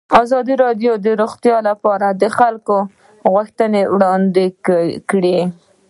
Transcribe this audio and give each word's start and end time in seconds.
ازادي 0.21 0.55
راډیو 0.63 0.91
د 1.05 1.07
روغتیا 1.21 1.57
لپاره 1.69 2.07
د 2.21 2.23
خلکو 2.37 2.77
غوښتنې 3.33 3.81
وړاندې 3.93 4.45
کړي. 5.09 5.39